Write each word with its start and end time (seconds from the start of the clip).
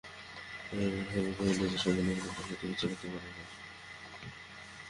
এমনভাবে 0.75 1.31
কহিল 1.37 1.59
যেন 1.59 1.73
ও-সম্বন্ধে 1.73 2.13
কোনো 2.17 2.43
তর্কই 2.49 2.75
চলিতে 2.81 3.07
পারে 3.07 3.29
না। 3.29 3.43